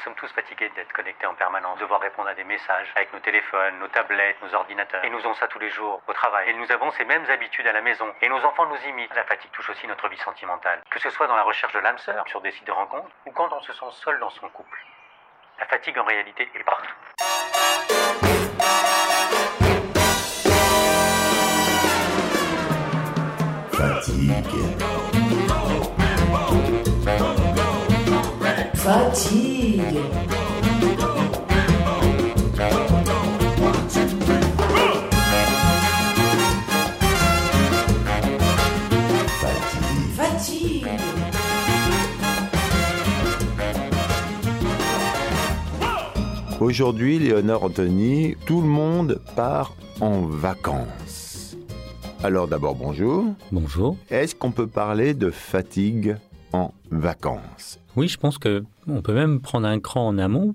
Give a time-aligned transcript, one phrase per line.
[0.00, 3.18] Nous sommes tous fatigués d'être connectés en permanence, devoir répondre à des messages avec nos
[3.18, 5.04] téléphones, nos tablettes, nos ordinateurs.
[5.04, 6.48] Et nous faisons ça tous les jours au travail.
[6.48, 8.06] Et nous avons ces mêmes habitudes à la maison.
[8.22, 9.14] Et nos enfants nous imitent.
[9.14, 10.80] La fatigue touche aussi notre vie sentimentale.
[10.88, 13.32] Que ce soit dans la recherche de l'âme sœur, sur des sites de rencontres, ou
[13.32, 14.78] quand on se sent seul dans son couple.
[15.58, 16.94] La fatigue en réalité est partout.
[23.70, 24.69] Fatigue.
[28.82, 29.82] Fatigue.
[46.58, 51.54] Aujourd'hui, Léonard Anthony, tout le monde part en vacances.
[52.24, 53.26] Alors d'abord, bonjour.
[53.52, 53.98] Bonjour.
[54.10, 56.16] Est-ce qu'on peut parler de fatigue?
[56.52, 60.54] En vacances Oui, je pense que on peut même prendre un cran en amont,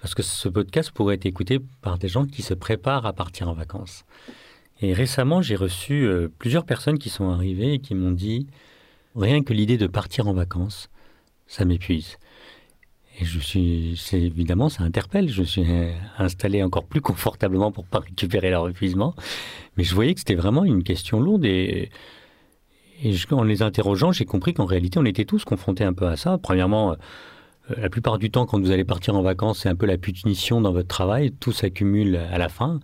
[0.00, 3.48] parce que ce podcast pourrait être écouté par des gens qui se préparent à partir
[3.48, 4.04] en vacances.
[4.80, 8.46] Et récemment, j'ai reçu euh, plusieurs personnes qui sont arrivées et qui m'ont dit
[9.16, 10.88] rien que l'idée de partir en vacances,
[11.46, 12.18] ça m'épuise.
[13.20, 15.28] Et je suis, évidemment, ça interpelle.
[15.28, 15.64] Je suis
[16.18, 19.14] installé encore plus confortablement pour pas récupérer leur épuisement.
[19.76, 21.90] Mais je voyais que c'était vraiment une question lourde et,
[23.02, 26.16] et en les interrogeant, j'ai compris qu'en réalité, on était tous confrontés un peu à
[26.16, 26.38] ça.
[26.38, 29.86] Premièrement, euh, la plupart du temps, quand vous allez partir en vacances, c'est un peu
[29.86, 31.32] la punition dans votre travail.
[31.32, 32.80] Tout s'accumule à la fin.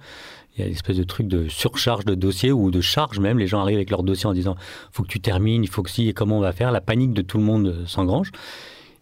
[0.57, 3.39] Il y a une espèce de truc de surcharge de dossiers ou de charge même.
[3.39, 4.57] Les gens arrivent avec leur dossier en disant
[4.93, 6.71] faut que tu termines, il faut que si, et comment on va faire?
[6.71, 8.31] La panique de tout le monde euh, s'engrange.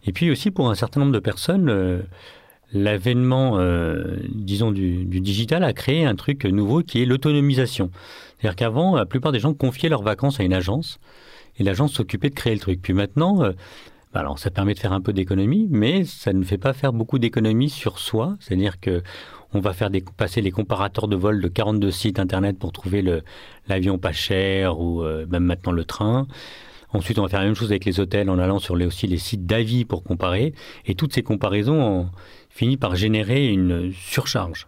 [0.05, 2.01] Et puis aussi, pour un certain nombre de personnes, euh,
[2.73, 7.91] l'avènement, euh, disons, du, du digital a créé un truc nouveau qui est l'autonomisation.
[8.37, 10.99] C'est-à-dire qu'avant, la plupart des gens confiaient leurs vacances à une agence
[11.57, 12.81] et l'agence s'occupait de créer le truc.
[12.81, 13.51] Puis maintenant, euh,
[14.13, 16.93] bah alors ça permet de faire un peu d'économie, mais ça ne fait pas faire
[16.93, 18.35] beaucoup d'économie sur soi.
[18.39, 19.01] C'est-à-dire que
[19.53, 23.03] on va faire des, passer les comparateurs de vol de 42 sites internet pour trouver
[23.67, 26.27] l'avion pas cher ou euh, même maintenant le train.
[26.91, 29.07] Ensuite, on va faire la même chose avec les hôtels en allant sur les, aussi
[29.07, 30.53] les sites d'avis pour comparer.
[30.85, 32.09] Et toutes ces comparaisons
[32.53, 34.67] fini par générer une surcharge.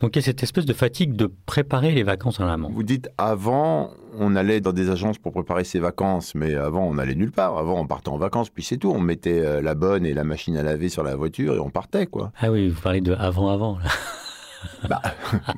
[0.00, 2.68] Donc il y a cette espèce de fatigue de préparer les vacances en amont.
[2.70, 6.98] Vous dites avant, on allait dans des agences pour préparer ses vacances, mais avant, on
[6.98, 7.56] allait nulle part.
[7.56, 8.90] Avant, on partait en vacances, puis c'est tout.
[8.90, 11.70] On mettait euh, la bonne et la machine à laver sur la voiture et on
[11.70, 12.32] partait, quoi.
[12.40, 13.78] Ah oui, vous parlez de avant-avant.
[13.78, 13.88] là.
[14.88, 15.02] Bah,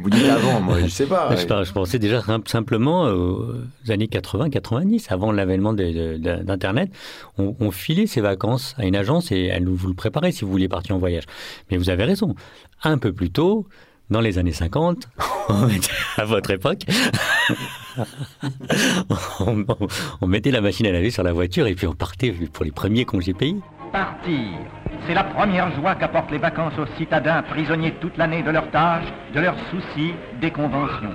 [0.01, 1.35] vous dites avant, moi, je sais pas.
[1.37, 3.53] Je, pensais déjà sim- simplement aux
[3.89, 6.91] années 80-90, avant l'avènement d'Internet.
[7.37, 10.51] On, on filait ses vacances à une agence et elle vous le préparait si vous
[10.51, 11.25] vouliez partir en voyage.
[11.71, 12.35] Mais vous avez raison.
[12.83, 13.67] Un peu plus tôt,
[14.11, 15.09] dans les années 50,
[15.49, 16.83] on mettait- à votre époque,
[19.41, 19.65] on,
[20.21, 22.73] on mettait la machine à laver sur la voiture et puis on partait pour les
[22.73, 23.57] premiers congés payés.
[23.93, 24.59] Partir.
[25.07, 29.09] C'est la première joie qu'apportent les vacances aux citadins prisonniers toute l'année de leurs tâches,
[29.35, 31.15] de leurs soucis, des conventions.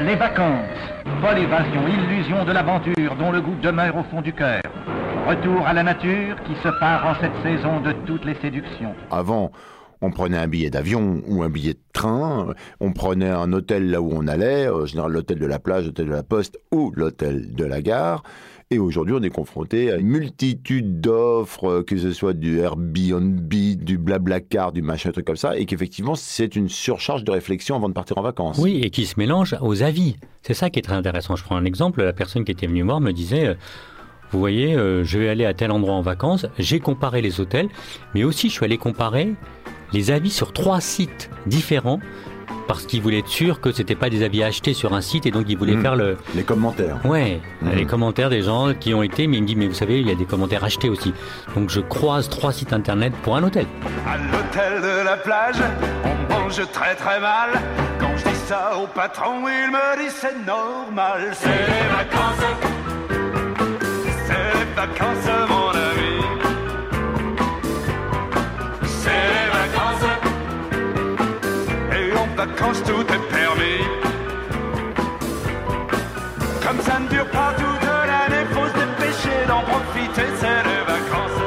[0.00, 0.78] Les vacances,
[1.20, 4.62] folle évasion, illusion de l'aventure dont le goût demeure au fond du cœur.
[5.26, 8.94] Retour à la nature qui se part en cette saison de toutes les séductions.
[9.10, 9.50] Avant,
[10.00, 14.00] on prenait un billet d'avion ou un billet de train, on prenait un hôtel là
[14.00, 17.54] où on allait, en général l'hôtel de la plage, l'hôtel de la poste ou l'hôtel
[17.54, 18.22] de la gare.
[18.70, 23.96] Et aujourd'hui, on est confronté à une multitude d'offres, que ce soit du Airbnb, du
[23.96, 27.94] Blablacar, du machin, truc comme ça, et qu'effectivement, c'est une surcharge de réflexion avant de
[27.94, 28.58] partir en vacances.
[28.58, 30.16] Oui, et qui se mélange aux avis.
[30.42, 31.34] C'est ça qui est très intéressant.
[31.34, 32.02] Je prends un exemple.
[32.02, 33.54] La personne qui était venue voir me disait, euh,
[34.32, 36.44] vous voyez, euh, je vais aller à tel endroit en vacances.
[36.58, 37.68] J'ai comparé les hôtels,
[38.14, 39.34] mais aussi je suis allé comparer
[39.92, 42.00] les avis sur trois sites différents
[42.66, 45.30] parce qu'il voulait être sûr que c'était pas des avis achetés sur un site et
[45.30, 45.82] donc il voulait Mhm.
[45.82, 46.98] faire le Les commentaires.
[47.06, 47.70] ouais Mhm.
[47.74, 50.06] les commentaires des gens qui ont été mais il me dit mais vous savez il
[50.06, 51.14] y a des commentaires achetés aussi
[51.54, 53.64] donc je croise trois sites internet pour un hôtel
[54.06, 55.56] À l'hôtel de la plage,
[56.04, 57.50] on mange très très mal.
[57.98, 61.30] Quand je dis ça au patron, il me dit c'est normal.
[61.32, 62.44] C'est les vacances.
[64.26, 65.47] C'est les vacances,
[72.38, 73.82] vacances, tout est permis.
[76.64, 81.38] Comme ça ne dure pas toute l'année, faut se d'en profiter, c'est les vacances.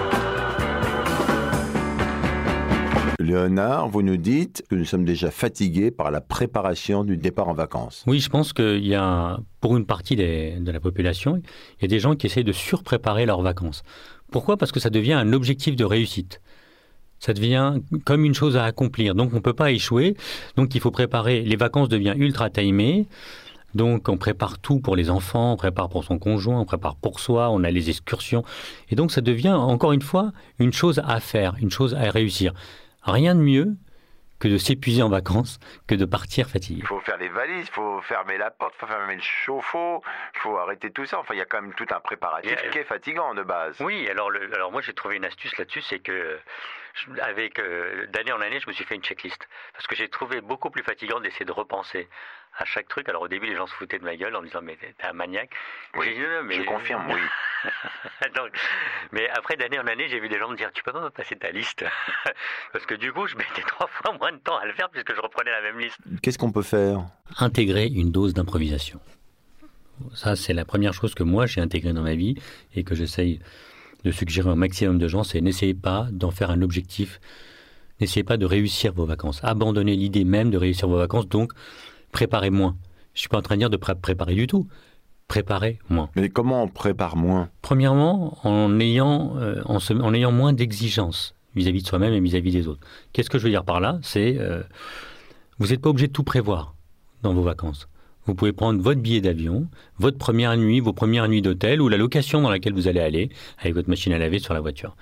[3.20, 7.54] Léonard, vous nous dites que nous sommes déjà fatigués par la préparation du départ en
[7.54, 8.04] vacances.
[8.06, 11.42] Oui, je pense qu'il y a, pour une partie des- de la population,
[11.80, 13.84] il y a des gens qui essayent de surpréparer leurs vacances.
[14.30, 14.58] Pourquoi?
[14.58, 16.42] Parce que ça devient un objectif de réussite.
[17.22, 19.14] Ça devient comme une chose à accomplir.
[19.14, 20.16] Donc on ne peut pas échouer.
[20.56, 21.42] Donc il faut préparer.
[21.44, 23.06] Les vacances deviennent ultra timées.
[23.76, 27.20] Donc on prépare tout pour les enfants, on prépare pour son conjoint, on prépare pour
[27.20, 28.44] soi, on a les excursions.
[28.90, 32.54] Et donc ça devient encore une fois une chose à faire, une chose à réussir.
[33.04, 33.76] Rien de mieux
[34.40, 36.80] que de s'épuiser en vacances, que de partir fatigué.
[36.82, 40.02] Il faut faire les valises, il faut fermer la porte, il faut fermer le chauffe-eau,
[40.36, 41.20] il faut arrêter tout ça.
[41.20, 43.76] Enfin, il y a quand même tout un préparatif Et, qui est fatigant de base.
[43.80, 46.40] Oui, alors, le- alors moi j'ai trouvé une astuce là-dessus, c'est que
[47.22, 50.42] avec euh, d'année en année, je me suis fait une checklist parce que j'ai trouvé
[50.42, 52.08] beaucoup plus fatigant d'essayer de repenser
[52.58, 53.08] à chaque truc.
[53.10, 54.94] Alors au début, les gens se foutaient de ma gueule en me disant mais t'es
[55.08, 55.52] un maniaque.
[55.96, 57.22] Oui, J'ai dit, non, non, mais Je confirme, oui.
[58.36, 58.52] Donc,
[59.12, 61.10] mais après d'année en année, j'ai vu des gens me dire tu peux pas me
[61.10, 61.86] passer ta liste?
[62.74, 65.16] Parce que du coup, je mettais trois fois moins de temps à le faire puisque
[65.16, 66.00] je reprenais la même liste.
[66.22, 67.06] Qu'est-ce qu'on peut faire?
[67.38, 69.00] Intégrer une dose d'improvisation.
[70.16, 72.36] Ça, c'est la première chose que moi j'ai intégrée dans ma vie
[72.76, 73.40] et que j'essaye
[74.04, 77.20] de suggérer au maximum de gens, c'est n'essayez pas d'en faire un objectif,
[78.00, 79.40] n'essayez pas de réussir vos vacances.
[79.44, 81.52] Abandonnez l'idée même de réussir vos vacances, donc
[82.12, 82.76] préparez moins.
[83.14, 84.68] Je suis pas en train de dire de pré- préparer du tout.
[85.28, 86.10] Préparez moins.
[86.16, 87.50] Mais comment on prépare moins?
[87.62, 92.52] Premièrement, en ayant, euh, en, se- en ayant moins d'exigences vis-à-vis de soi-même et vis-à-vis
[92.52, 92.82] des autres.
[93.14, 94.00] Qu'est-ce que je veux dire par là?
[94.02, 94.62] C'est euh,
[95.58, 96.76] vous n'êtes pas obligé de tout prévoir
[97.22, 97.88] dans vos vacances.
[98.26, 101.98] Vous pouvez prendre votre billet d'avion, votre première nuit, vos premières nuits d'hôtel ou la
[101.98, 103.30] location dans laquelle vous allez aller
[103.60, 104.96] avec votre machine à laver sur la voiture.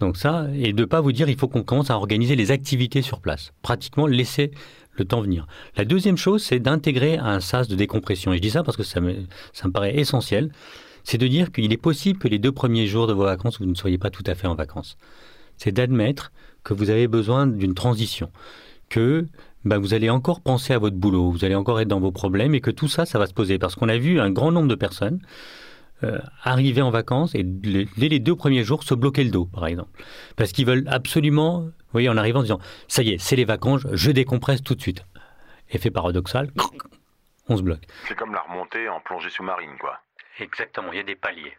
[0.00, 2.50] Donc ça, et de ne pas vous dire il faut qu'on commence à organiser les
[2.50, 3.52] activités sur place.
[3.62, 4.50] Pratiquement laisser
[4.94, 5.46] le temps venir.
[5.76, 8.32] La deuxième chose, c'est d'intégrer un sas de décompression.
[8.32, 9.14] Et je dis ça parce que ça me,
[9.52, 10.50] ça me paraît essentiel.
[11.04, 13.66] C'est de dire qu'il est possible que les deux premiers jours de vos vacances, vous
[13.66, 14.96] ne soyez pas tout à fait en vacances.
[15.56, 16.32] C'est d'admettre
[16.64, 18.30] que vous avez besoin d'une transition,
[18.88, 19.26] que
[19.64, 22.54] bah, vous allez encore penser à votre boulot, vous allez encore être dans vos problèmes
[22.54, 23.58] et que tout ça, ça va se poser.
[23.58, 25.20] Parce qu'on a vu un grand nombre de personnes
[26.04, 29.44] euh, arriver en vacances et les- dès les deux premiers jours se bloquer le dos,
[29.46, 30.02] par exemple.
[30.36, 33.44] Parce qu'ils veulent absolument, vous voyez, en arrivant en disant, ça y est, c'est les
[33.44, 35.04] vacances, je décompresse tout de suite.
[35.70, 36.50] Effet paradoxal,
[37.48, 37.82] on se bloque.
[38.08, 40.00] C'est comme la remontée en plongée sous-marine, quoi.
[40.40, 41.52] Exactement, il y a des paliers.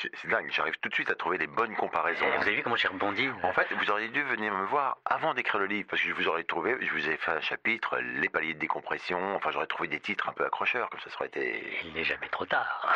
[0.00, 2.24] C'est dingue, j'arrive tout de suite à trouver des bonnes comparaisons.
[2.24, 4.98] Et vous avez vu comment j'ai rebondi En fait, vous auriez dû venir me voir
[5.04, 7.40] avant d'écrire le livre, parce que je vous aurais trouvé, je vous ai fait un
[7.40, 11.10] chapitre, les paliers de décompression, enfin j'aurais trouvé des titres un peu accrocheurs, comme ça,
[11.10, 11.64] ça aurait été...
[11.84, 12.86] Il n'est jamais trop tard.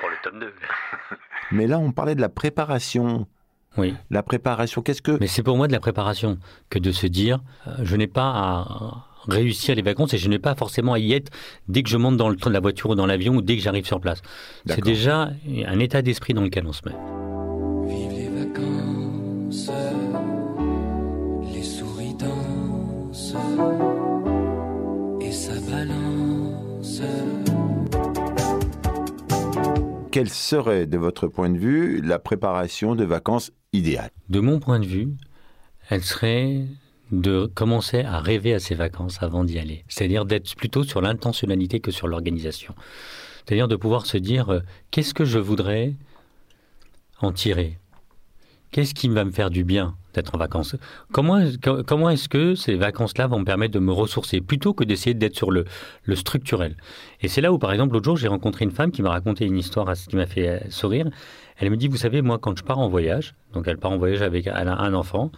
[0.00, 0.54] Pour le tome 2.
[1.52, 3.26] Mais là, on parlait de la préparation.
[3.76, 3.94] Oui.
[4.10, 5.18] La préparation, qu'est-ce que...
[5.20, 6.38] Mais c'est pour moi de la préparation
[6.70, 10.38] que de se dire, euh, je n'ai pas à réussir les vacances et je n'ai
[10.38, 11.32] pas forcément à y être
[11.68, 13.56] dès que je monte dans le train de la voiture ou dans l'avion ou dès
[13.56, 14.22] que j'arrive sur place.
[14.66, 15.30] C'est déjà
[15.66, 16.94] un état d'esprit dans lequel on se met.
[17.88, 19.70] Vive les vacances,
[21.52, 23.34] les souris dansent
[25.20, 27.02] et ça balance.
[30.12, 33.52] Quelle serait, de votre point de vue, la préparation de vacances
[34.28, 35.08] De mon point de vue,
[35.88, 36.64] elle serait
[37.12, 39.84] de commencer à rêver à ses vacances avant d'y aller.
[39.88, 42.74] C'est-à-dire d'être plutôt sur l'intentionnalité que sur l'organisation.
[43.44, 45.94] C'est-à-dire de pouvoir se dire euh, qu'est-ce que je voudrais
[47.20, 47.78] en tirer?
[48.72, 50.74] Qu'est-ce qui va me faire du bien d'être en vacances?
[51.12, 54.82] Comment, co- comment est-ce que ces vacances-là vont me permettre de me ressourcer plutôt que
[54.82, 55.64] d'essayer d'être sur le,
[56.02, 56.76] le structurel?
[57.20, 59.46] Et c'est là où, par exemple, l'autre jour, j'ai rencontré une femme qui m'a raconté
[59.46, 61.08] une histoire qui m'a fait euh, sourire.
[61.58, 63.98] Elle me dit, vous savez, moi, quand je pars en voyage, donc elle part en
[63.98, 65.32] voyage avec elle a un enfant,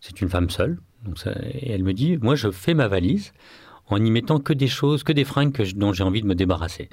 [0.00, 0.78] c'est une femme seule,
[1.60, 3.32] et elle me dit, moi, je fais ma valise
[3.88, 6.34] en y mettant que des choses, que des fringues que dont j'ai envie de me
[6.34, 6.88] débarrasser.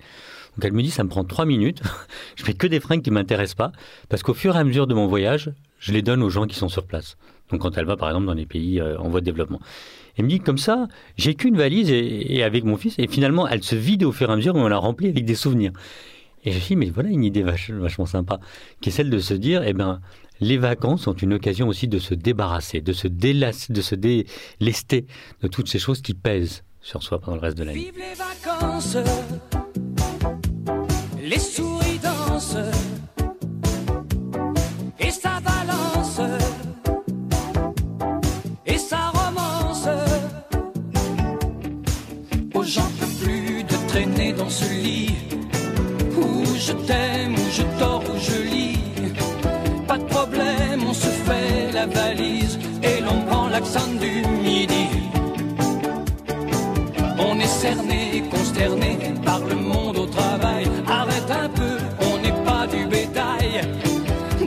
[0.56, 1.82] Donc elle me dit, ça me prend trois minutes,
[2.36, 3.72] je mets que des fringues qui ne m'intéressent pas,
[4.10, 6.56] parce qu'au fur et à mesure de mon voyage, je les donne aux gens qui
[6.56, 7.18] sont sur place.
[7.50, 9.60] Donc quand elle va, par exemple, dans les pays euh, en voie de développement.
[10.16, 13.48] Elle me dit, comme ça, j'ai qu'une valise et, et avec mon fils, et finalement,
[13.48, 15.74] elle se vide au fur et à mesure, mais on la remplit avec des souvenirs.
[16.46, 18.40] Et je me dis, mais voilà une idée vach- vachement sympa,
[18.82, 20.02] qui est celle de se dire, eh ben,
[20.40, 25.06] les vacances sont une occasion aussi de se débarrasser, de se délasser, de se délester
[25.42, 27.80] de toutes ces choses qui pèsent sur soi pendant le reste de l'année.
[27.80, 28.98] Vive les vacances,
[31.24, 32.58] les souris dansent
[35.00, 36.20] et ça balance
[38.66, 39.88] et ça romance.
[42.66, 45.10] J'en peux plus de traîner dans ce lit
[46.66, 48.80] je t'aime, ou je dors, ou je lis.
[49.88, 54.88] Pas de problème, on se fait la valise et l'on prend l'accent du midi.
[57.20, 60.66] On est cerné, consterné par le monde au travail.
[60.88, 61.76] Arrête un peu,
[62.10, 63.52] on n'est pas du bétail.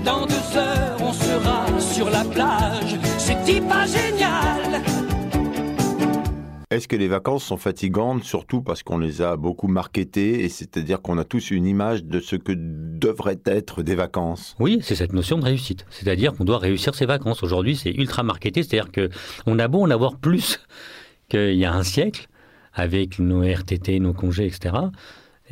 [0.05, 1.59] Dans deux heures, on sera
[1.95, 2.97] sur la plage.
[3.19, 4.96] C'est pas génial.
[6.77, 11.01] Est-ce que les vacances sont fatigantes, surtout parce qu'on les a beaucoup marketées, et c'est-à-dire
[11.01, 14.55] qu'on a tous une image de ce que devraient être des vacances?
[14.61, 15.87] Oui, c'est cette notion de réussite.
[15.89, 17.43] C'est-à-dire qu'on doit réussir ses vacances.
[17.43, 19.09] Aujourd'hui, c'est ultra marketé, c'est-à-dire que
[19.47, 20.61] on a beau en avoir plus
[21.31, 22.29] qu'il y a un siècle,
[22.75, 24.75] avec nos RTT, nos congés, etc.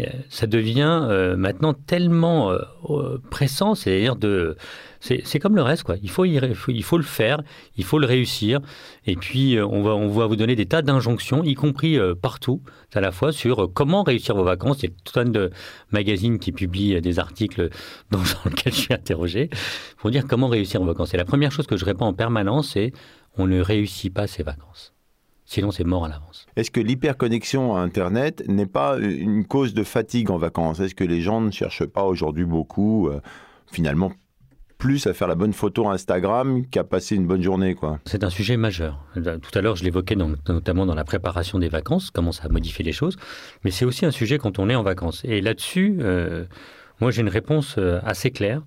[0.00, 4.56] Euh, Ça devient euh, maintenant tellement euh, pressant, c'est-à-dire de,
[5.04, 5.96] c'est comme le reste quoi.
[6.02, 7.42] Il faut, y il faut il faut le faire,
[7.76, 8.60] il faut le réussir,
[9.06, 12.14] et puis euh, on va on va vous donner des tas d'injonctions, y compris euh,
[12.14, 12.62] partout,
[12.94, 14.82] à la fois sur euh, comment réussir vos vacances.
[14.82, 15.50] Il y a tout un de
[15.90, 17.68] magazines qui publient des articles
[18.10, 19.50] dans, dans lesquels je suis interrogé
[19.98, 21.12] pour dire comment réussir vos vacances.
[21.12, 22.92] Et la première chose que je réponds en permanence, c'est
[23.36, 24.93] on ne réussit pas ses vacances.
[25.44, 26.46] Sinon, c'est mort à l'avance.
[26.56, 30.80] Est-ce que l'hyperconnexion à Internet n'est pas une cause de fatigue en vacances?
[30.80, 33.20] Est-ce que les gens ne cherchent pas aujourd'hui beaucoup, euh,
[33.70, 34.12] finalement,
[34.78, 38.00] plus à faire la bonne photo Instagram qu'à passer une bonne journée quoi?
[38.04, 39.02] C'est un sujet majeur.
[39.14, 42.84] Tout à l'heure, je l'évoquais notamment dans la préparation des vacances, comment ça a modifié
[42.84, 43.16] les choses,
[43.64, 45.22] mais c'est aussi un sujet quand on est en vacances.
[45.24, 46.44] Et là-dessus, euh,
[47.00, 48.62] moi j'ai une réponse euh, assez claire,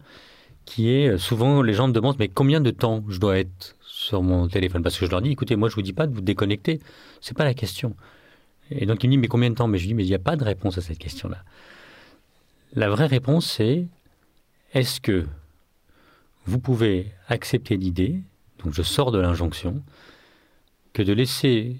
[0.65, 3.75] qui est euh, souvent les gens me demandent mais combien de temps je dois être
[4.07, 6.13] sur mon téléphone Parce que je leur dis, écoutez, moi je vous dis pas de
[6.13, 6.79] vous déconnecter,
[7.19, 7.95] c'est pas la question.
[8.71, 9.67] Et donc ils me disent mais combien de temps?
[9.67, 11.43] Mais je dis mais il n'y a pas de réponse à cette question-là.
[12.73, 13.87] La vraie réponse c'est
[14.73, 15.25] est-ce que
[16.45, 18.21] vous pouvez accepter l'idée,
[18.63, 19.83] donc je sors de l'injonction,
[20.93, 21.75] que de laisser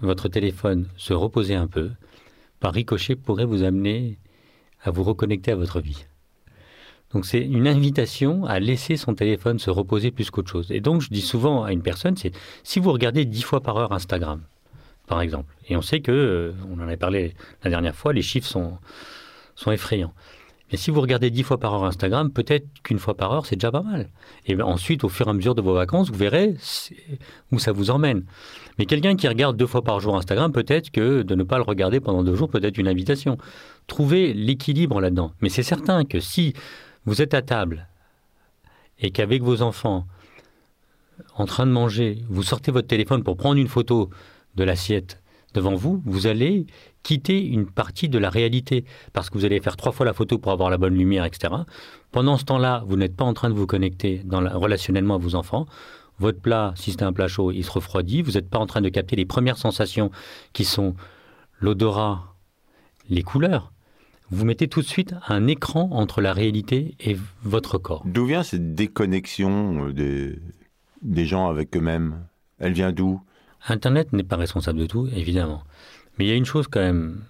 [0.00, 1.90] votre téléphone se reposer un peu,
[2.58, 4.18] par ricochet, pourrait vous amener
[4.82, 6.06] à vous reconnecter à votre vie?
[7.12, 10.70] Donc c'est une invitation à laisser son téléphone se reposer plus qu'autre chose.
[10.70, 13.76] Et donc je dis souvent à une personne, c'est si vous regardez dix fois par
[13.78, 14.42] heure Instagram,
[15.06, 17.34] par exemple, et on sait que, euh, on en avait parlé
[17.64, 18.78] la dernière fois, les chiffres sont,
[19.54, 20.12] sont effrayants.
[20.70, 23.56] Mais si vous regardez dix fois par heure Instagram, peut-être qu'une fois par heure, c'est
[23.56, 24.10] déjà pas mal.
[24.46, 26.56] Et ben ensuite, au fur et à mesure de vos vacances, vous verrez
[27.52, 28.24] où ça vous emmène.
[28.78, 31.62] Mais quelqu'un qui regarde deux fois par jour Instagram, peut-être que de ne pas le
[31.62, 33.38] regarder pendant deux jours peut être une invitation.
[33.86, 35.32] Trouvez l'équilibre là-dedans.
[35.40, 36.52] Mais c'est certain que si
[37.08, 37.88] vous êtes à table
[39.00, 40.06] et qu'avec vos enfants,
[41.36, 44.10] en train de manger, vous sortez votre téléphone pour prendre une photo
[44.56, 45.22] de l'assiette
[45.54, 46.66] devant vous, vous allez
[47.02, 48.84] quitter une partie de la réalité
[49.14, 51.54] parce que vous allez faire trois fois la photo pour avoir la bonne lumière, etc.
[52.12, 55.64] Pendant ce temps-là, vous n'êtes pas en train de vous connecter relationnellement à vos enfants.
[56.18, 58.20] Votre plat, si c'est un plat chaud, il se refroidit.
[58.20, 60.10] Vous n'êtes pas en train de capter les premières sensations
[60.52, 60.94] qui sont
[61.58, 62.34] l'odorat,
[63.08, 63.72] les couleurs.
[64.30, 68.02] Vous mettez tout de suite un écran entre la réalité et votre corps.
[68.04, 70.38] D'où vient cette déconnexion euh, des,
[71.02, 72.26] des gens avec eux-mêmes?
[72.58, 73.20] Elle vient d'où?
[73.66, 75.62] Internet n'est pas responsable de tout, évidemment.
[76.18, 77.22] Mais il y a une chose quand même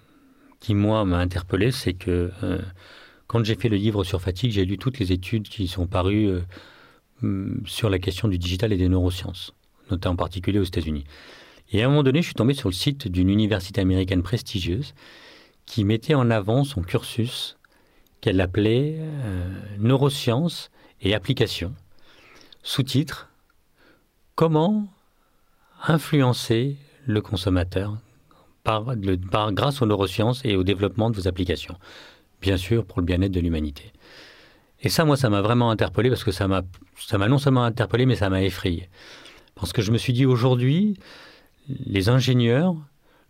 [0.59, 2.59] qui, moi, m'a interpellé, c'est que euh,
[3.27, 6.27] quand j'ai fait le livre sur fatigue, j'ai lu toutes les études qui sont parues
[6.27, 6.41] euh,
[7.23, 9.53] hum, sur la question du digital et des neurosciences,
[9.89, 11.05] notamment en particulier aux États-Unis.
[11.71, 14.93] Et à un moment donné, je suis tombé sur le site d'une université américaine prestigieuse
[15.69, 17.55] qui mettait en avant son cursus
[18.21, 19.47] qu'elle appelait euh,
[19.77, 20.71] Neurosciences
[21.01, 21.73] et applications.
[22.63, 23.29] Sous-titre
[24.35, 24.87] Comment
[25.87, 27.97] influencer le consommateur
[28.65, 31.77] grâce aux neurosciences et au développement de vos applications?
[32.41, 33.93] Bien sûr, pour le bien-être de l'humanité.
[34.81, 36.63] Et ça, moi, ça m'a vraiment interpellé parce que ça m'a,
[36.97, 38.89] ça m'a non seulement interpellé, mais ça m'a effrayé.
[39.53, 40.97] Parce que je me suis dit, aujourd'hui,
[41.67, 42.75] les ingénieurs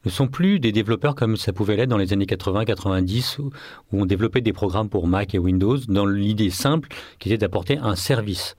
[0.06, 3.52] ne sont plus des développeurs comme ça pouvait l'être dans les années 80-90, où,
[3.92, 6.90] on développait des programmes pour Mac et Windows dans l'idée simple
[7.20, 8.56] qui était d'apporter un service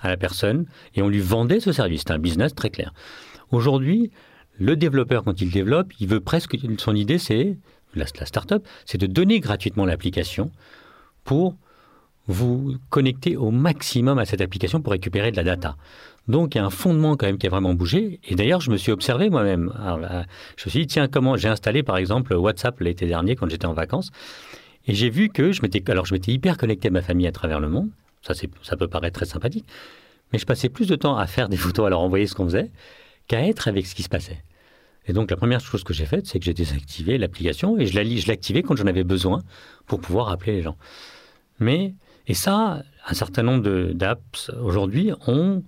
[0.00, 2.00] à la personne et on lui vendait ce service.
[2.00, 2.92] C'était un business très clair.
[3.50, 4.10] Aujourd'hui,
[4.58, 6.56] le développeur, quand il développe, il veut presque.
[6.78, 7.56] Son idée, c'est.
[7.94, 10.50] La, la start-up, c'est de donner gratuitement l'application
[11.24, 11.56] pour
[12.26, 15.76] vous connecter au maximum à cette application pour récupérer de la data.
[16.28, 18.20] Donc il y a un fondement quand même qui a vraiment bougé.
[18.28, 19.72] Et d'ailleurs, je me suis observé moi-même.
[19.78, 23.48] Là, Je me suis dit, tiens, comment j'ai installé par exemple WhatsApp l'été dernier quand
[23.48, 24.10] j'étais en vacances.
[24.88, 27.32] Et j'ai vu que je m'étais, alors je m'étais hyper connecté à ma famille à
[27.32, 27.90] travers le monde.
[28.22, 29.66] Ça, ça peut paraître très sympathique.
[30.32, 32.46] Mais je passais plus de temps à faire des photos, à leur envoyer ce qu'on
[32.46, 32.70] faisait,
[33.28, 34.42] qu'à être avec ce qui se passait.
[35.08, 37.94] Et donc la première chose que j'ai faite, c'est que j'ai désactivé l'application et je,
[37.94, 39.42] la, je l'activais quand j'en avais besoin
[39.86, 40.76] pour pouvoir appeler les gens.
[41.60, 41.94] Mais,
[42.26, 45.62] et ça, un certain nombre d'apps aujourd'hui ont,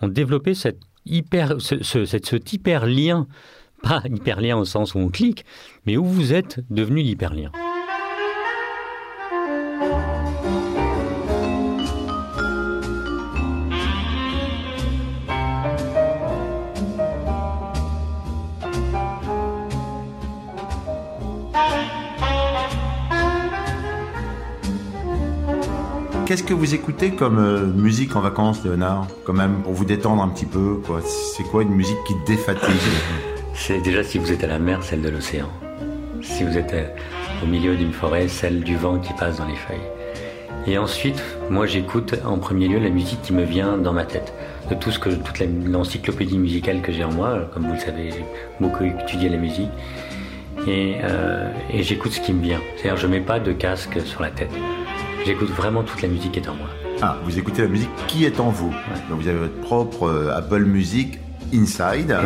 [0.00, 3.26] ont développé cette hyper, ce, ce- cet hyperlien,
[3.82, 5.44] pas hyperlien au sens où on clique,
[5.86, 7.50] mais où vous êtes devenu l'hyperlien.
[26.32, 29.06] Qu'est-ce que vous écoutez comme euh, musique en vacances, Léonard?
[29.24, 31.02] Quand même, pour vous détendre un petit peu, quoi.
[31.02, 32.72] C'est quoi une musique qui défatigue?
[33.52, 35.50] C'est déjà si vous êtes à la mer, celle de l'océan.
[36.22, 36.88] Si vous êtes euh,
[37.42, 39.76] au milieu d'une forêt, celle du vent qui passe dans les feuilles.
[40.66, 44.32] Et ensuite, moi j'écoute en premier lieu la musique qui me vient dans ma tête.
[44.70, 48.10] De tout ce que, toute l'encyclopédie musicale que j'ai en moi, comme vous le savez,
[48.10, 48.24] j'ai
[48.58, 49.68] beaucoup étudié la musique.
[50.66, 52.60] Et, euh, et j'écoute ce qui me vient.
[52.76, 54.50] C'est-à-dire je mets pas de casque sur la tête.
[55.24, 56.68] J'écoute vraiment toute la musique qui est en moi.
[57.00, 58.74] Ah, vous écoutez la musique qui est en vous.
[59.08, 61.20] Donc vous avez votre propre euh, Apple Music
[61.54, 62.16] Inside.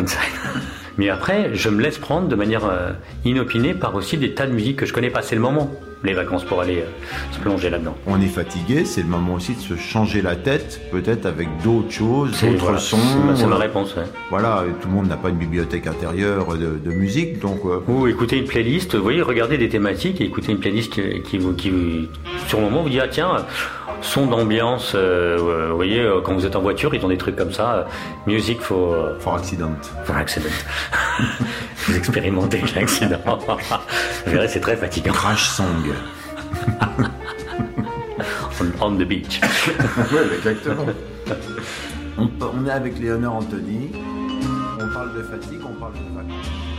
[0.96, 2.92] Mais après, je me laisse prendre de manière euh,
[3.26, 5.20] inopinée par aussi des tas de musiques que je connais pas.
[5.20, 5.70] C'est le moment,
[6.04, 7.96] les vacances, pour aller euh, se plonger là-dedans.
[8.06, 11.90] On est fatigué, c'est le moment aussi de se changer la tête, peut-être avec d'autres
[11.90, 12.96] choses, d'autres voilà, sons.
[13.34, 13.96] c'est ma- euh, réponse.
[13.96, 14.04] ouais.
[14.30, 18.06] Voilà, tout le monde n'a pas une bibliothèque intérieure de, de musique, donc euh, Ou
[18.06, 22.08] écoutez une playlist, vous voyez, regardez des thématiques et écoutez une playlist qui, qui
[22.46, 23.30] sur le moment, vous dit ah tiens,
[24.02, 27.18] son d'ambiance, euh, euh, vous voyez, euh, quand vous êtes en voiture, ils ont des
[27.18, 27.86] trucs comme ça,
[28.26, 29.72] music for, for accident.
[30.04, 30.48] for accident.
[31.86, 33.18] vous expérimentez l'accident.
[33.26, 35.12] vous verrez, c'est très fatigant.
[35.12, 35.92] Crash song.
[38.60, 39.40] on, on the beach.
[40.12, 40.86] oui, exactement.
[42.18, 43.92] On, on est avec Léonore Anthony,
[44.80, 46.75] on parle de fatigue, on parle de vacances.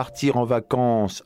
[0.00, 1.22] Partir en vacances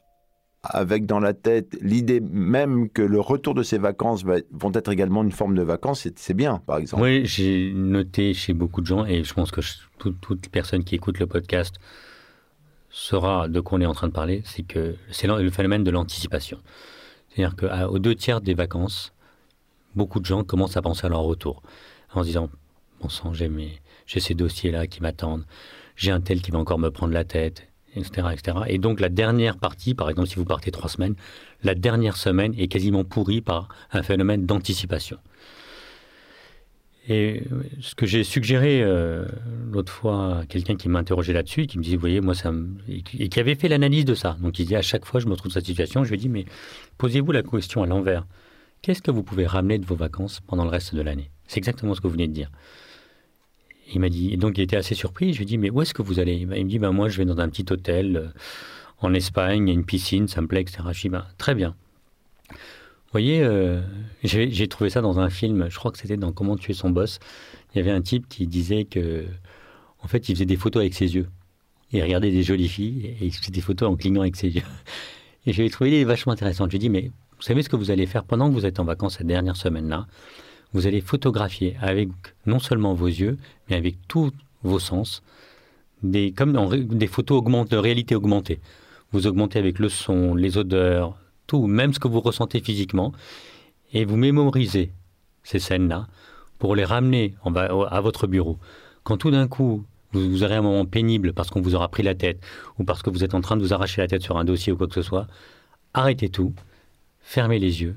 [0.65, 4.91] avec dans la tête l'idée même que le retour de ces vacances va- vont être
[4.91, 7.05] également une forme de vacances, c'est- bien, par exemple.
[7.05, 10.83] Oui, j'ai noté chez beaucoup de gens, et je pense que je- tout- toute personne
[10.83, 11.77] qui écoute le podcast
[12.91, 15.93] saura de quoi on est en train de parler, c'est que c'est le phénomène de
[15.93, 16.59] l'anticipation.
[17.29, 19.13] C'est-à-dire qu'aux deux tiers des vacances,
[19.95, 21.63] beaucoup de gens commencent à penser à leur retour,
[22.13, 22.51] en se disant,
[23.01, 25.45] bon sang, j'ai ces dossiers-là qui m'attendent,
[25.95, 28.59] j'ai un tel qui va encore me prendre la tête, etc..
[28.69, 31.15] Et donc la dernière partie, par exemple, si vous partez trois semaines,
[31.63, 35.19] la dernière semaine est quasiment pourrie par un phénomène d'anticipation.
[37.07, 37.43] Et
[37.81, 39.27] ce que j'ai suggéré euh,
[39.71, 42.79] l'autre fois à quelqu'un qui m'interrogeait là-dessus, qui me disait, vous voyez, moi, ça me...
[42.89, 44.39] et qui avait fait l'analyse de ça.
[44.41, 46.31] Donc, il disait, à chaque fois, je me trouve dans cette situation, je lui dit,
[46.31, 46.47] mais
[46.97, 48.27] posez-vous la question à l'envers.
[48.81, 51.31] Qu'est-ce que vous pouvez ramener de vos vacances pendant le reste de l'année?
[51.47, 52.51] C'est exactement ce que vous venez de dire.
[53.93, 55.33] Il m'a dit, et donc il était assez surpris.
[55.33, 56.35] Je lui ai dit, mais où est-ce que vous allez?
[56.35, 58.29] Il me dit, ben, moi, je vais dans un petit hôtel euh,
[59.01, 60.79] en Espagne, il y a une piscine, ça me plaît, etc.
[60.85, 61.75] Je lui ai dit, ben, très bien.
[62.51, 63.81] Vous voyez, euh,
[64.25, 67.21] j'ai trouvé ça dans un film, je crois que c'était dans Comment tuer son boss.
[67.73, 69.25] Il y avait un type qui disait que,
[70.03, 71.29] en fait, il faisait des photos avec ses yeux.
[71.93, 74.65] Il regardait des jolies filles et il faisait des photos en clignant avec ses yeux.
[75.47, 76.71] Et je l'ai trouvé vachement intéressante.
[76.71, 78.67] Je lui ai dit, mais vous savez ce que vous allez faire pendant que vous
[78.67, 80.07] êtes en vacances cette dernière semaine-là?
[80.75, 82.09] Vous allez photographier avec
[82.47, 84.33] non seulement vos yeux, mais avec tous
[84.65, 85.23] vos sens,
[86.03, 86.53] des, comme
[86.89, 88.61] des photos augmente- de réalité augmentée.
[89.13, 93.13] Vous augmentez avec le son, les odeurs, tout, même ce que vous ressentez physiquement,
[93.93, 94.91] et vous mémorisez
[95.45, 96.09] ces scènes-là
[96.59, 98.59] pour les ramener à votre bureau.
[99.05, 102.03] Quand tout d'un coup, vous, vous aurez un moment pénible parce qu'on vous aura pris
[102.03, 102.43] la tête,
[102.79, 104.73] ou parce que vous êtes en train de vous arracher la tête sur un dossier
[104.73, 105.29] ou quoi que ce soit,
[105.93, 106.53] arrêtez tout,
[107.21, 107.97] fermez les yeux,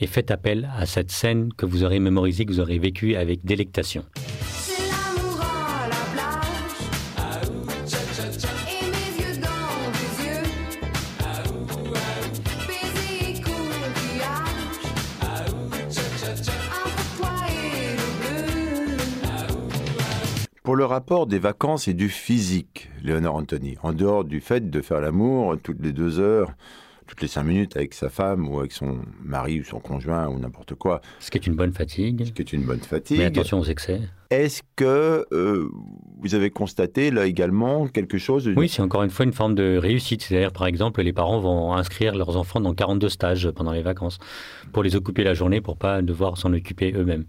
[0.00, 3.44] et faites appel à cette scène que vous aurez mémorisée, que vous aurez vécue avec
[3.44, 4.04] délectation.
[20.64, 24.80] Pour le rapport des vacances et du physique, Léonore Anthony, en dehors du fait de
[24.80, 26.54] faire l'amour toutes les deux heures,
[27.06, 30.38] toutes les cinq minutes avec sa femme ou avec son mari ou son conjoint ou
[30.38, 33.24] n'importe quoi, Ce qui est une bonne fatigue, ce qui est une bonne fatigue, mais
[33.26, 34.00] attention aux excès.
[34.30, 35.68] est-ce que euh,
[36.20, 38.54] vous avez constaté là également quelque chose de...
[38.56, 40.22] Oui, c'est encore une fois une forme de réussite.
[40.22, 44.18] C'est-à-dire, par exemple, les parents vont inscrire leurs enfants dans 42 stages pendant les vacances
[44.72, 47.24] pour les occuper la journée, pour pas devoir s'en occuper eux-mêmes.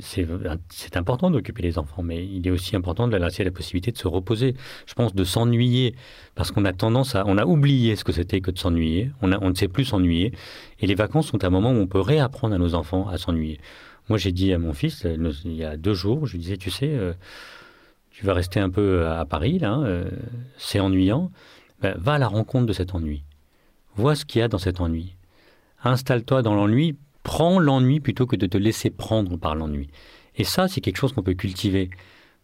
[0.00, 3.92] C'est important d'occuper les enfants, mais il est aussi important de leur laisser la possibilité
[3.92, 4.54] de se reposer.
[4.86, 5.94] Je pense de s'ennuyer,
[6.34, 9.10] parce qu'on a tendance à, on a oublié ce que c'était que de s'ennuyer.
[9.22, 10.32] On, ne sait plus s'ennuyer,
[10.80, 13.60] et les vacances sont un moment où on peut réapprendre à nos enfants à s'ennuyer.
[14.08, 16.56] Moi, j'ai dit à mon fils euh, il y a deux jours, je lui disais,
[16.56, 16.88] tu sais.
[16.88, 17.12] euh,
[18.18, 20.10] tu vas rester un peu à Paris, là, euh,
[20.56, 21.30] c'est ennuyant,
[21.80, 23.22] Ben, va à la rencontre de cet ennui.
[23.94, 25.14] Vois ce qu'il y a dans cet ennui.
[25.84, 26.96] Installe-toi dans l'ennui,
[27.30, 29.88] prends l'ennui plutôt que de te laisser prendre par l'ennui.
[30.36, 31.90] Et ça, c'est quelque chose qu'on peut cultiver.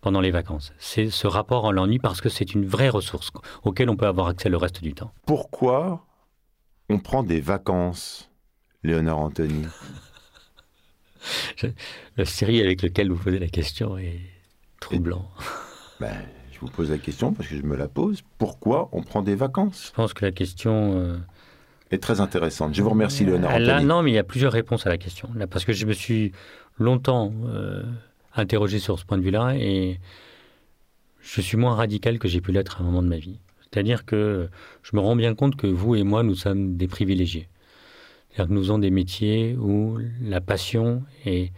[0.03, 0.75] pendant les vacances.
[0.79, 3.31] C'est ce rapport à l'ennui parce que c'est une vraie ressource
[3.63, 5.11] auquel on peut avoir accès le reste du temps.
[5.25, 6.05] Pourquoi
[6.91, 8.31] on prend des vacances,
[8.83, 9.65] Léonard Anthony?
[12.17, 14.21] Le série avec lequel vous posez la question est
[14.79, 15.31] troublant.
[16.01, 16.15] ben,
[16.53, 18.23] Je vous pose la question parce que je me la pose.
[18.37, 19.87] Pourquoi on prend des vacances?
[19.87, 20.99] Je pense que la question...
[21.01, 21.17] euh,
[21.95, 22.75] est très intéressante.
[22.75, 23.89] Je vous remercie, Léonard Euh, Là, Anthony.
[23.89, 25.29] non, mais il y a plusieurs réponses à la question.
[25.37, 26.33] Là, parce que je me suis
[26.79, 27.83] longtemps euh,
[28.35, 30.01] interrogé sur ce point de vue-là et
[31.21, 33.39] je suis moins radical que j'ai pu l'être à un moment de ma vie.
[33.63, 34.49] C'est-à-dire que
[34.83, 37.49] je me rends bien compte que vous et moi, nous sommes des privilégiés.
[38.31, 41.53] C'est-à-dire que nous avons des métiers où la passion est,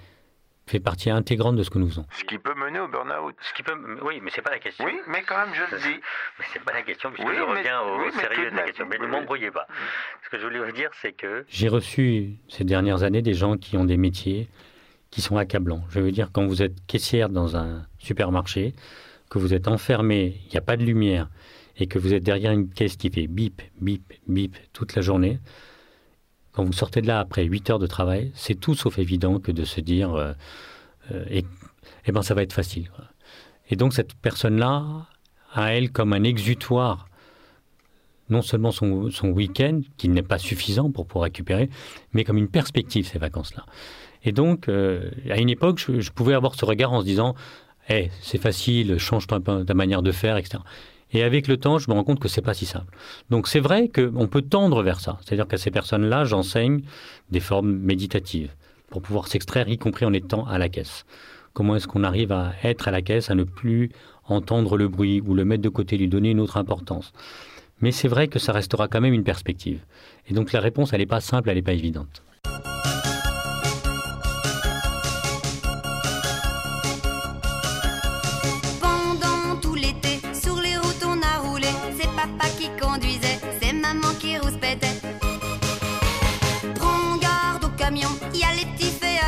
[0.68, 2.06] fait partie intégrante de ce que nous faisons.
[2.18, 3.36] Ce qui peut mener au burn-out.
[3.40, 3.72] Ce qui peut...
[4.02, 4.84] Oui, mais c'est pas la question.
[4.84, 6.00] Oui, mais quand même, je le dis.
[6.40, 8.50] Mais c'est pas la question, puisque Oui, je mais- reviens au oui, mais sérieux de
[8.50, 8.66] la même.
[8.66, 8.86] question.
[8.90, 9.10] Mais ne Oui.
[9.10, 9.66] m'embrouillez pas.
[10.24, 13.56] Ce que je voulais vous dire, c'est que J'ai reçu ces dernières années des gens
[13.56, 14.48] qui ont des métiers
[15.12, 15.84] qui sont accablants.
[15.90, 18.74] Je veux dire, quand vous êtes caissière dans un supermarché,
[19.30, 21.28] que vous êtes enfermé, il n'y a pas de lumière,
[21.76, 25.38] et que vous êtes derrière une caisse qui fait bip, bip, bip toute la journée,
[26.56, 29.52] quand vous sortez de là après 8 heures de travail, c'est tout sauf évident que
[29.52, 30.32] de se dire, euh,
[31.12, 31.42] euh,
[32.06, 32.90] eh ben ça va être facile.
[33.68, 35.06] Et donc cette personne-là
[35.52, 37.08] a elle comme un exutoire
[38.30, 41.70] non seulement son, week-end, qui n'est pas suffisant pour pouvoir récupérer,
[42.12, 43.64] mais comme une perspective, ces vacances-là.
[44.24, 47.36] Et donc, euh, à une époque, je, pouvais avoir ce regard en se disant,
[47.88, 50.58] Eh, c'est facile, change ta, ta manière de faire, etc.
[51.12, 52.96] Et avec le temps, je me rends compte que c'est pas si simple.
[53.30, 55.18] Donc c'est vrai qu'on peut tendre vers ça.
[55.24, 56.82] C'est-à-dire qu'à ces personnes-là, j'enseigne
[57.30, 58.52] des formes méditatives
[58.90, 61.06] pour pouvoir s'extraire, y compris en étant à la caisse.
[61.52, 63.90] Comment est-ce qu'on arrive à être à la caisse, à ne plus
[64.24, 67.12] entendre le bruit ou le mettre de côté, lui donner une autre importance?
[67.80, 69.80] Mais c'est vrai que ça restera quand même une perspective.
[70.28, 72.22] Et donc la réponse, elle n'est pas simple, elle n'est pas évidente.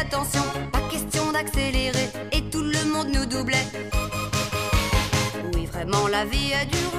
[0.09, 0.43] Attention.
[0.73, 3.67] Pas question d'accélérer, et tout le monde nous doublait.
[5.55, 6.99] Oui, vraiment, la vie est dure.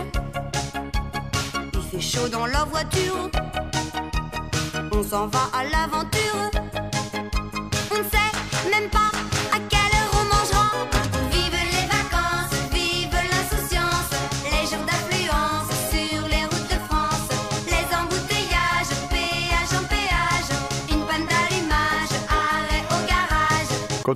[1.73, 3.29] Il fait chaud dans la voiture.
[4.91, 6.51] On s'en va à l'aventure.
[7.91, 8.31] On ne sait
[8.69, 9.11] même pas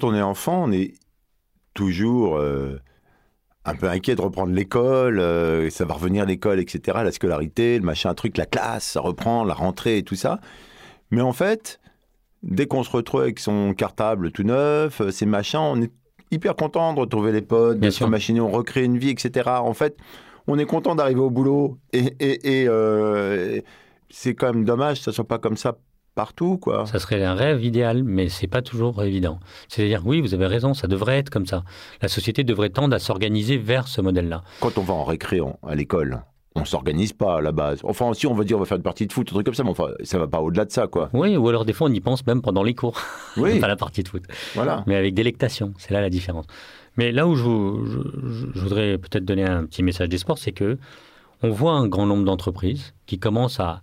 [0.04, 0.96] Quand on est enfant, on est
[1.74, 2.78] toujours euh,
[3.64, 7.86] un peu inquiet de reprendre l'école, euh, ça va revenir l'école, etc., la scolarité, le
[7.86, 10.42] machin, un truc, la classe, ça reprend, la rentrée et tout ça.
[11.10, 11.80] Mais en fait,
[12.42, 15.92] dès qu'on se retrouve avec son cartable tout neuf, euh, ses machins, on est
[16.32, 19.50] hyper content de retrouver les potes, de se machiner, on recrée une vie, etc.
[19.60, 19.96] En fait,
[20.48, 21.78] on est content d'arriver au boulot.
[21.94, 23.62] Et, et- et, euh,
[24.10, 25.78] c'est quand même dommage que ça soit pas comme ça
[26.16, 26.86] partout, quoi.
[26.86, 29.40] Ça serait un rêve idéal, mais c'est pas toujours évident.
[29.68, 31.64] C'est-à-dire, oui, vous avez raison, ça devrait être comme ça.
[32.02, 34.44] La société devrait tendre à s'organiser vers ce modèle-là.
[34.60, 36.22] Quand on va en récré en- à l'école,
[36.56, 37.80] on s'organise pas à la base.
[37.84, 39.56] Enfin, si on va dire on va faire une partie de foot, un truc comme
[39.56, 41.10] ça, mais enfin, ça va pas au-delà de ça, quoi.
[41.14, 42.96] Oui, ou alors des fois on y pense même pendant les cours,
[43.38, 44.22] Oui, pas la partie de foot.
[44.54, 44.84] voilà.
[44.86, 45.74] mais avec délectation.
[45.80, 46.46] C'est là la différence.
[46.96, 47.42] Mais là où je-
[48.54, 50.78] je voudrais peut-être donner un petit message d'espoir, c'est que
[51.42, 53.82] on voit un grand nombre d'entreprises qui commencent à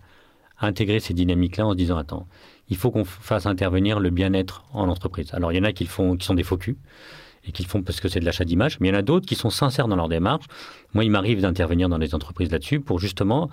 [0.61, 2.27] intégrer ces dynamiques-là en se disant attends,
[2.69, 5.33] il faut qu'on fasse intervenir le bien-être en entreprise.
[5.35, 6.77] Alors il y en a qui font, qui sont des faux culs
[7.45, 9.03] et qui le font parce que c'est de l'achat d'image, mais il y en a
[9.03, 10.45] d'autres qui sont sincères dans leur démarche.
[10.93, 13.49] Moi, il m'arrive d'intervenir dans des entreprises là-dessus pour justement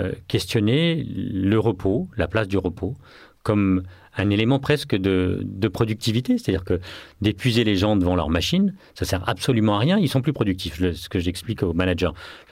[0.00, 2.96] euh, questionner le repos, la place du repos,
[3.42, 3.82] comme
[4.16, 6.38] un élément presque de, de productivité.
[6.38, 6.80] C'est-à-dire que
[7.20, 9.98] d'épuiser les gens devant leur machine, ça sert absolument à rien.
[9.98, 10.80] Ils sont plus productifs.
[10.94, 12.10] Ce que j'explique aux managers.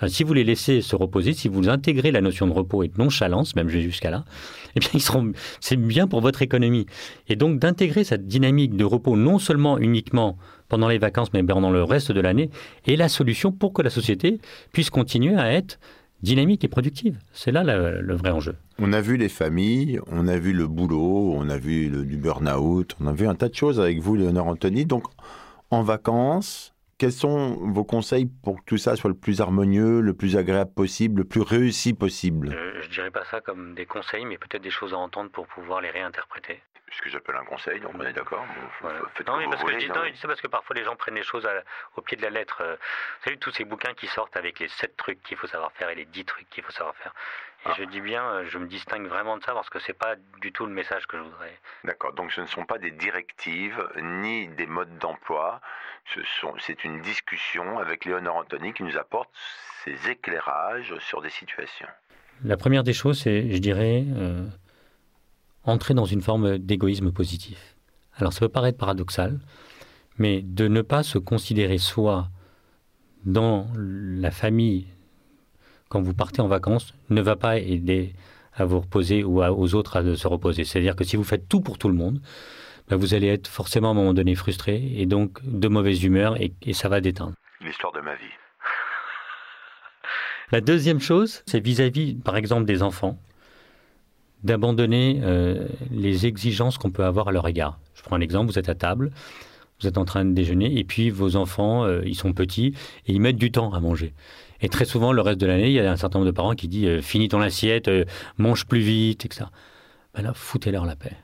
[0.09, 2.97] Si vous les laissez se reposer, si vous intégrez la notion de repos et de
[2.99, 4.25] nonchalance, même jusqu'à là,
[4.77, 5.33] eh bien, ils seront.
[5.61, 6.87] C'est bien pour votre économie.
[7.29, 11.71] Et donc d'intégrer cette dynamique de repos non seulement uniquement pendant les vacances, mais pendant
[11.71, 12.49] le reste de l'année,
[12.87, 14.39] est la solution pour que la société
[14.73, 15.79] puisse continuer à être
[16.23, 17.19] dynamique et productive.
[17.33, 18.57] C'est là le- le vrai enjeu.
[18.79, 22.17] On a vu les familles, on a vu le boulot, on a vu le, du
[22.17, 24.85] burn-out, on a vu un tas de choses avec vous, Léonard Anthony.
[24.87, 25.05] Donc,
[25.71, 30.13] en vacances, quels sont vos conseils pour que tout ça soit le plus harmonieux, le
[30.15, 32.51] plus agréable possible, le plus réussi possible?
[32.53, 35.47] Euh, je dirais pas ça comme des conseils, mais peut-être des choses à entendre pour
[35.47, 36.61] pouvoir les réinterpréter.
[36.91, 38.45] Ce que j'appelle un conseil, donc on est d'accord.
[38.81, 38.99] Voilà.
[39.27, 40.97] Non, mais parce que je voulez, dis, non, non, ça parce que parfois les gens
[40.97, 41.63] prennent les choses à-
[41.97, 42.63] au pied de la lettre.
[42.63, 45.71] Euh, Vous savez, tous ces bouquins qui sortent avec les 7 trucs qu'il faut savoir
[45.73, 47.13] faire et les 10 trucs qu'il faut savoir faire.
[47.67, 47.75] Et Ah.
[47.79, 50.51] je dis bien, euh, je me distingue vraiment de ça parce que c'est pas du
[50.53, 51.53] tout le message que je voudrais.
[51.85, 55.61] D'accord, donc ce ne sont pas des directives ni des modes d'emploi,
[56.15, 59.31] ce sont, c'est une discussion avec Léonore Anthony qui nous apporte
[59.85, 61.87] ses éclairages sur des situations.
[62.45, 64.47] La première des choses, c'est, je dirais, euh,
[65.65, 67.77] entrer dans une forme d'égoïsme positif.
[68.17, 69.39] Alors ça peut paraître paradoxal,
[70.19, 72.29] mais de ne pas se considérer soi
[73.25, 74.87] dans la famille
[75.89, 78.15] quand vous partez en vacances ne va pas aider
[78.55, 80.65] à vous reposer ou à- aux autres à se reposer.
[80.65, 82.21] C'est-à-dire que si vous faites tout pour tout le monde,
[82.89, 86.41] ben, vous allez être forcément à un moment donné frustré et donc de mauvaise humeur
[86.41, 87.35] et, et ça va déteindre.
[87.61, 88.23] L'histoire de ma vie.
[90.53, 93.19] La deuxième chose, c'est vis-à-vis, par exemple, des enfants,
[94.45, 97.79] d'abandonner euh, les exigences qu'on peut avoir à leur égard.
[97.95, 99.11] Je prends un exemple, vous êtes à table,
[99.81, 102.75] vous êtes en train de déjeuner, et puis vos enfants, euh, ils sont petits,
[103.07, 104.15] et ils mettent du temps à manger.
[104.63, 106.55] Et très souvent, le reste de l'année, il y a un certain nombre de parents
[106.55, 107.91] qui disent euh, Finis ton assiette,
[108.39, 109.47] mange plus vite, etc.
[110.15, 111.17] Ben là, foutez-leur la paix.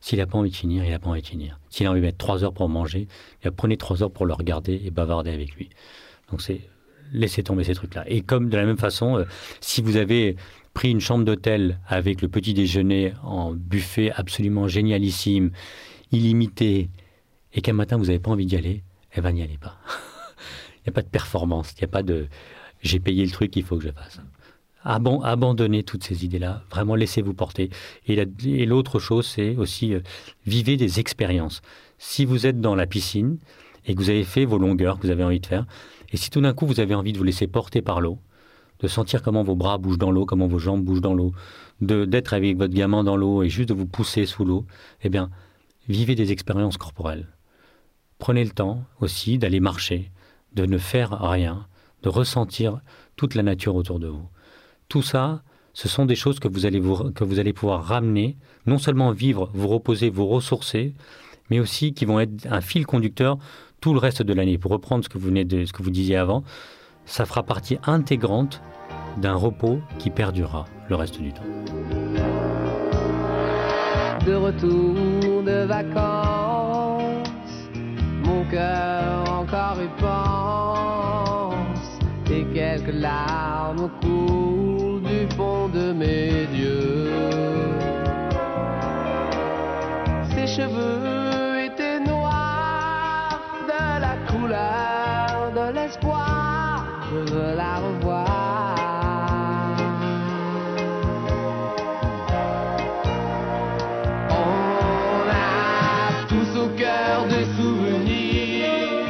[0.00, 1.60] S'il n'a pas envie de finir, il n'a pas envie de finir.
[1.68, 3.06] S'il a envie de mettre trois heures pour manger,
[3.44, 5.68] eh prenez trois heures pour le regarder et bavarder avec lui.
[6.30, 6.62] Donc c'est
[7.12, 8.04] laissez tomber ces trucs-là.
[8.06, 9.24] Et comme de la même façon,
[9.60, 10.36] si vous avez
[10.80, 15.50] pris une chambre d'hôtel avec le petit déjeuner en buffet absolument génialissime,
[16.10, 16.88] illimité,
[17.52, 18.82] et qu'un matin vous n'avez pas envie d'y aller,
[19.14, 19.76] eh ben n'y allez pas.
[20.78, 22.28] Il n'y a pas de performance, il n'y a pas de
[22.80, 24.20] j'ai payé le truc, il faut que je fasse.
[24.82, 27.68] Aban- abandonnez toutes ces idées-là, vraiment laissez-vous porter.
[28.06, 30.00] Et l'autre chose, c'est aussi euh,
[30.46, 31.60] vivez des expériences.
[31.98, 33.36] Si vous êtes dans la piscine
[33.84, 35.66] et que vous avez fait vos longueurs que vous avez envie de faire,
[36.10, 38.18] et si tout d'un coup vous avez envie de vous laisser porter par l'eau,
[38.80, 41.32] de sentir comment vos bras bougent dans l'eau, comment vos jambes bougent dans l'eau,
[41.80, 44.66] de d'être avec votre gamin dans l'eau et juste de vous pousser sous l'eau,
[45.02, 45.30] eh bien,
[45.88, 47.28] vivez des expériences corporelles.
[48.18, 50.10] Prenez le temps aussi d'aller marcher,
[50.54, 51.66] de ne faire rien,
[52.02, 52.80] de ressentir
[53.16, 54.28] toute la nature autour de vous.
[54.88, 58.36] Tout ça, ce sont des choses que vous allez, vous, que vous allez pouvoir ramener,
[58.66, 60.94] non seulement vivre, vous reposer, vous ressourcer,
[61.48, 63.38] mais aussi qui vont être un fil conducteur
[63.80, 64.58] tout le reste de l'année.
[64.58, 66.44] Pour reprendre ce que vous venez de ce que vous disiez avant,
[67.04, 68.62] ça fera partie intégrante
[69.16, 71.42] d'un repos qui perdurera le reste du temps.
[74.26, 77.28] de retour de vacances,
[78.24, 81.98] mon cœur encore y pense,
[82.30, 87.10] et quelques larmes coulent du fond de mes yeux.
[90.34, 93.40] Ses cheveux étaient noirs
[93.72, 96.29] de la couleur de l'espoir,
[97.10, 98.76] je veux la revoir.
[104.30, 109.06] On a tous au cœur des souvenirs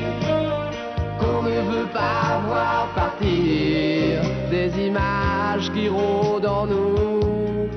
[1.18, 7.68] qu'on ne veut pas voir partir, des images qui rôdent en nous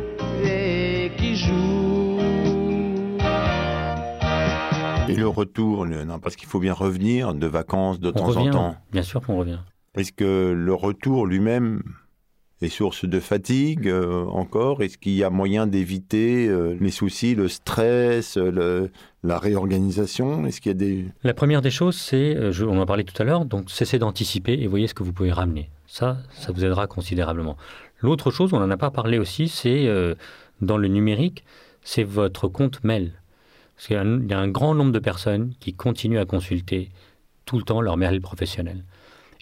[0.46, 2.20] et qui jouent.
[5.10, 8.50] Et le retour, non, parce qu'il faut bien revenir de vacances de On temps revient,
[8.50, 8.76] en temps.
[8.92, 9.60] bien sûr qu'on revient.
[9.96, 11.84] Est-ce que le retour lui-même
[12.62, 14.82] est source de fatigue euh, encore?
[14.82, 20.48] Est-ce qu'il y a moyen d'éviter euh, les soucis, le stress, la réorganisation?
[20.48, 21.06] Est-ce qu'il y a des...
[21.24, 24.54] La première des choses, c'est, euh, on en parlait tout à l'heure, donc cessez d'anticiper
[24.54, 25.70] et voyez ce que vous pouvez ramener.
[25.86, 27.56] Ça, ça vous aidera considérablement.
[28.00, 29.88] L'autre chose, on n'en a pas parlé aussi, c'est
[30.60, 31.44] dans le numérique,
[31.84, 33.14] c'est votre compte mail.
[33.76, 36.90] Parce qu'il y a un grand nombre de personnes qui continuent à consulter
[37.46, 38.84] tout le temps leur mail professionnel.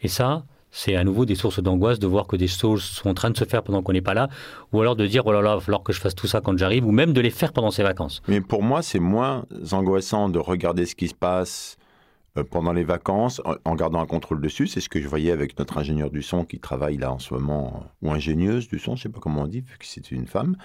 [0.01, 3.13] Et ça, c'est à nouveau des sources d'angoisse de voir que des choses sont en
[3.13, 4.29] train de se faire pendant qu'on n'est pas là,
[4.71, 6.39] ou alors de dire, oh là là, il va falloir que je fasse tout ça
[6.41, 8.21] quand j'arrive, ou même de les faire pendant ses vacances.
[8.27, 11.77] Mais pour moi, c'est moins angoissant de regarder ce qui se passe
[12.37, 14.65] euh, pendant les vacances en- gardant un contrôle dessus.
[14.67, 17.33] C'est ce que je voyais avec notre ingénieur du son qui travaille là en ce
[17.33, 20.25] moment, ou ingénieuse du son, je sais pas comment on dit, vu que c'est une
[20.27, 20.55] femme.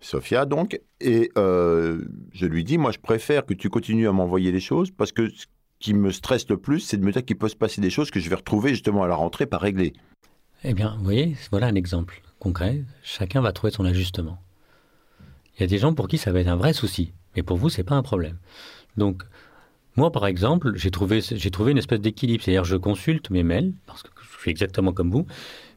[0.00, 4.52] Sophia, donc, et euh, je lui dis, moi, je préfère que tu continues à m'envoyer
[4.52, 5.30] les choses parce que
[5.84, 8.10] qui me stresse le plus, c'est de me dire qu'il peut se passer des choses
[8.10, 9.92] que je vais retrouver justement à la rentrée pas réglées.
[10.64, 12.82] Eh bien, vous voyez, voilà un exemple concret.
[13.02, 14.40] Chacun va trouver son ajustement.
[15.54, 17.58] Il y a des gens pour qui ça va être un vrai souci, mais pour
[17.58, 18.38] vous, c'est pas un problème.
[18.96, 19.24] Donc,
[19.96, 22.42] moi, par exemple, j'ai trouvé, j'ai trouvé une espèce d'équilibre.
[22.42, 25.26] C'est-à-dire, je consulte mes mails, parce que je suis exactement comme vous,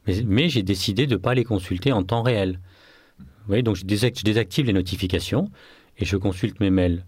[0.05, 2.61] mais, j'ai décidé de ne pas les consulter en temps réel.
[3.19, 5.51] Vous voyez, donc je désactive les notifications
[5.97, 7.03] et je consulte mes mails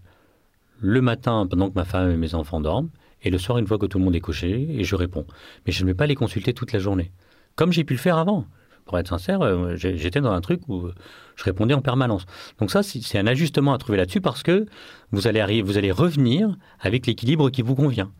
[0.80, 2.90] le matin pendant que ma femme et mes enfants dorment,
[3.22, 5.26] et le soir une fois que tout le monde est couché, et je réponds.
[5.66, 7.12] Mais je ne vais pas les consulter toute la journée.
[7.56, 8.46] Comme j'ai pu le faire avant.
[8.86, 10.94] Pour être sincère, euh, j'étais dans un truc où euh,
[11.36, 12.24] je répondais en permanence.
[12.58, 14.66] Donc ça, c'est un ajustement à trouver là-dessus parce que
[15.12, 18.10] vous allez, arriver, vous allez revenir avec l'équilibre qui vous convient.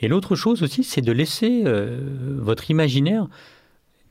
[0.00, 1.98] Et l'autre chose aussi, c'est de laisser euh,
[2.38, 3.26] votre imaginaire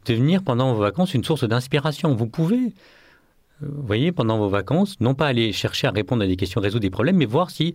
[0.05, 2.13] devenir pendant vos vacances une source d'inspiration.
[2.15, 2.73] Vous pouvez,
[3.61, 6.89] voyez, pendant vos vacances, non pas aller chercher à répondre à des questions, résoudre des
[6.89, 7.73] problèmes, mais voir si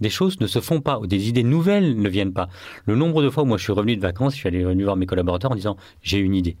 [0.00, 2.48] des choses ne se font pas, ou des idées nouvelles ne viennent pas.
[2.86, 4.96] Le nombre de fois où moi je suis revenu de vacances, je suis allé voir
[4.96, 6.56] mes collaborateurs en disant j'ai une idée.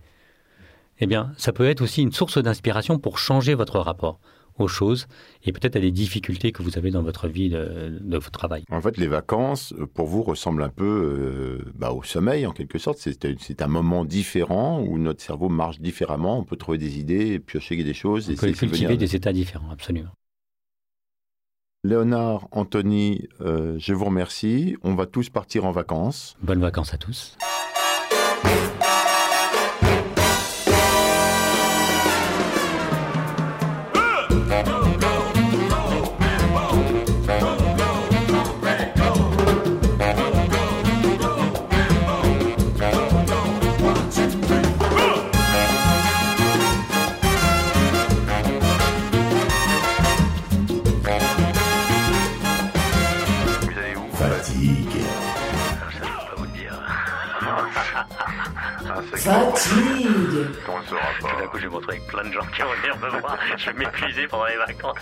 [1.00, 4.18] Eh bien, ça peut être aussi une source d'inspiration pour changer votre rapport
[4.60, 5.06] aux choses
[5.44, 8.64] et peut-être à des difficultés que vous avez dans votre vie de, de votre travail.
[8.70, 12.52] En fait, les vacances, euh, pour vous, ressemblent un peu euh, bah, au sommeil, en
[12.52, 12.98] quelque sorte.
[12.98, 16.38] C'est un moment différent où notre cerveau marche différemment.
[16.38, 18.28] On peut trouver des idées, piocher des choses.
[18.28, 20.10] On et peut cultiver venir- des états différents, absolument.
[21.84, 24.76] Léonard, Anthony, euh, je vous remercie.
[24.82, 26.36] On va tous partir en vacances.
[26.42, 27.36] Bonnes vacances à tous.
[59.28, 60.64] Fatigue.
[60.64, 62.72] qu'on ne saura Tout d'un coup, je vais retrouver avec plein de gens qui vont
[62.72, 63.36] venir me voir.
[63.56, 64.98] Je vais m'épuiser pendant les vacances.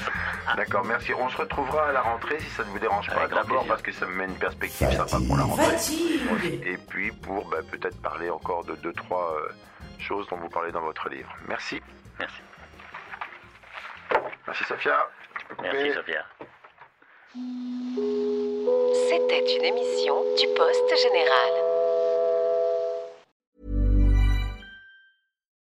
[0.57, 1.13] D'accord, merci.
[1.15, 3.29] On se retrouvera à la rentrée si ça ne vous dérange pas.
[3.29, 5.65] D'abord parce que ça me met une perspective sympa pour la rentrée.
[5.65, 6.63] Fatigue.
[6.65, 9.53] Et puis pour bah, peut-être parler encore de deux, trois euh,
[10.01, 11.33] choses dont vous parlez dans votre livre.
[11.49, 11.81] Merci.
[12.19, 12.41] Merci.
[14.47, 15.09] Merci Sophia.
[15.39, 15.71] Tu peux couper.
[15.73, 16.25] Merci, Sophia.
[19.09, 21.76] C'était une émission du Poste Général.